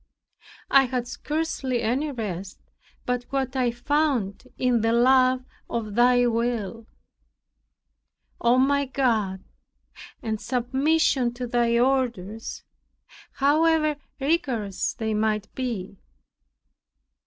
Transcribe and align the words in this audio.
I 0.71 0.85
had 0.85 1.07
scarcely 1.07 1.83
any 1.83 2.11
rest 2.11 2.57
but 3.05 3.25
what 3.29 3.55
I 3.55 3.69
found 3.69 4.47
in 4.57 4.81
the 4.81 4.91
love 4.91 5.45
of 5.69 5.93
Thy 5.93 6.25
will, 6.25 6.87
O 8.41 8.57
my 8.57 8.85
God, 8.87 9.43
and 10.23 10.41
submission 10.41 11.35
to 11.35 11.45
Thy 11.45 11.77
orders, 11.77 12.63
however 13.33 13.95
rigorous 14.19 14.95
they 14.95 15.13
might 15.13 15.53
be. 15.53 15.99